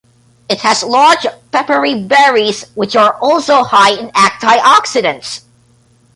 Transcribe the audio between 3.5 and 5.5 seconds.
high in antioxidants.